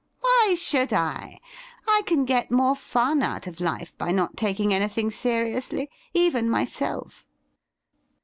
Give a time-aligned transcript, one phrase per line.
[0.21, 1.39] 'Why should I .^
[1.87, 5.91] I can get more fun out of life by not taking anything seriously—
[6.25, 7.23] even myself.'